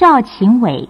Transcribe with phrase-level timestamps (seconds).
[0.00, 0.88] 赵勤伟。